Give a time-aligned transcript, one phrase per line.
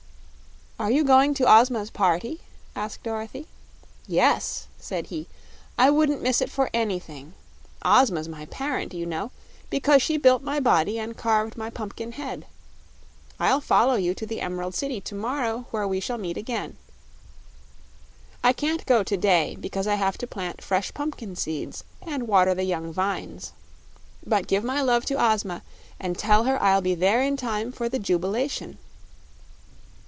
[0.79, 2.41] "Are you going to Ozma's party?"
[2.75, 3.45] asked Dorothy.
[4.07, 5.27] "Yes," said he,
[5.77, 7.35] "I wouldn't miss it for anything.
[7.85, 9.29] Ozma's my parent, you know,
[9.69, 12.47] because she built my body and carved my pumpkin head.
[13.39, 16.77] I'll follow you to the Emerald City to morrow, where we shall meet again.
[18.43, 22.55] I can't go to day, because I have to plant fresh pumpkin seeds and water
[22.55, 23.51] the young vines.
[24.25, 25.61] But give my love to Ozma,
[25.99, 28.79] and tell her I'll be there in time for the jubilation."